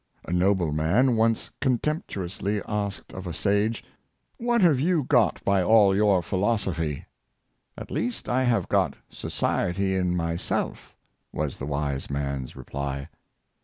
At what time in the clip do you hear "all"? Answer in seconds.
5.61-5.95